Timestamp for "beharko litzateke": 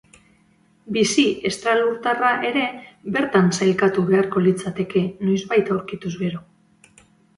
4.11-5.05